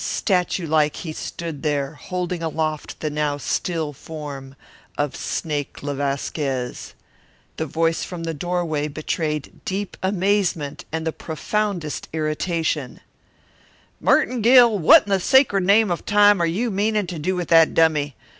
Statute 0.03 0.67
like 0.67 0.95
he 0.95 1.13
stood 1.13 1.61
there, 1.61 1.93
holding 1.93 2.41
aloft 2.41 2.99
the 3.01 3.11
now 3.11 3.37
still 3.37 3.93
form 3.93 4.55
of 4.97 5.15
Snake 5.15 5.83
le 5.83 5.93
Vasquez. 5.93 6.95
The 7.57 7.67
voice 7.67 8.03
from 8.03 8.23
the 8.23 8.33
doorway 8.33 8.87
betrayed 8.87 9.63
deep 9.63 9.95
amazement 10.01 10.85
and 10.91 11.05
the 11.05 11.11
profoundest 11.13 12.09
irritation: 12.13 12.99
"Merton 13.99 14.41
Gill, 14.41 14.79
what 14.79 15.03
in 15.03 15.11
the 15.11 15.19
sacred 15.19 15.65
name 15.65 15.91
of 15.91 16.03
Time 16.07 16.41
are 16.41 16.47
you 16.47 16.71
meanin' 16.71 17.05
to 17.05 17.19
do 17.19 17.35
with 17.35 17.49
that 17.49 17.75
dummy? 17.75 18.15